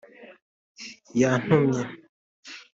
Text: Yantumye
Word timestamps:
Yantumye 1.21 1.79